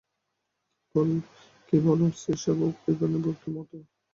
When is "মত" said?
3.55-3.69